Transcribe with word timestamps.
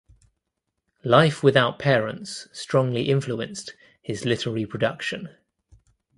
Life 1.03 1.43
without 1.43 1.77
parents 1.77 2.47
strongly 2.51 3.07
influenced 3.09 3.75
his 4.01 4.25
literary 4.25 4.65
production. 4.65 5.29